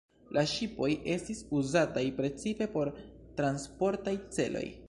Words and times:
La 0.35 0.43
ŝipoj 0.51 0.87
estis 1.15 1.43
uzataj 1.59 2.05
precipe 2.21 2.71
por 2.77 2.93
transportaj 3.43 4.21
celoj. 4.39 4.69